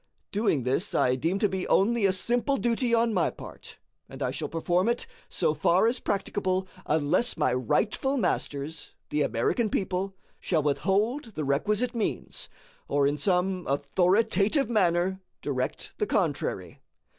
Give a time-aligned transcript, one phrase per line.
[0.31, 3.77] Doing this I deem to be only a simple duty on my part;
[4.09, 9.69] and I shall perform it so far as practicable, unless my rightful masters, the American
[9.69, 12.49] people, shall withhold the requisite means,
[12.87, 16.81] or in some authoritative manner direct the contrary.